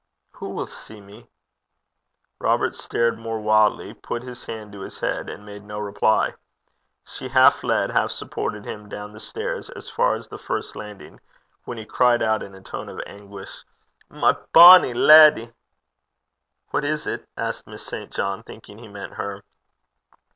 'Who 0.31 0.49
will 0.49 0.65
see 0.65 0.99
me?' 0.99 1.29
Robert 2.39 2.73
stared 2.73 3.19
more 3.19 3.39
wildly, 3.39 3.93
put 3.93 4.23
his 4.23 4.43
hand 4.45 4.71
to 4.71 4.79
his 4.79 4.99
head, 4.99 5.29
and 5.29 5.45
made 5.45 5.63
no 5.63 5.77
reply. 5.77 6.33
She 7.05 7.27
half 7.27 7.63
led, 7.63 7.91
half 7.91 8.09
supported 8.09 8.65
him 8.65 8.89
down 8.89 9.13
the 9.13 9.19
stair, 9.19 9.53
as 9.55 9.91
far 9.91 10.15
as 10.15 10.27
the 10.27 10.39
first 10.39 10.75
landing, 10.75 11.19
when 11.65 11.77
he 11.77 11.85
cried 11.85 12.23
out 12.23 12.41
in 12.41 12.55
a 12.55 12.61
tone 12.61 12.89
of 12.89 12.99
anguish, 13.05 13.63
'My 14.09 14.35
bonny 14.51 14.95
leddy!' 14.95 15.53
'What 16.71 16.83
is 16.83 17.05
it?' 17.05 17.27
asked 17.37 17.67
Miss 17.67 17.85
St. 17.85 18.09
John, 18.09 18.41
thinking 18.41 18.79
he 18.79 18.87
meant 18.87 19.13
her. 19.13 19.43